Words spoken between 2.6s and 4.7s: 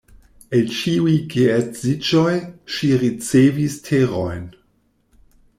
ŝi ricevis terojn.